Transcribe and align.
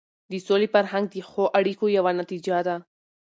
د 0.31 0.33
سولې 0.47 0.67
فرهنګ 0.73 1.05
د 1.09 1.15
ښو 1.29 1.43
اړیکو 1.59 1.85
یوه 1.97 2.11
نتیجه 2.19 2.57
ده. 2.67 2.75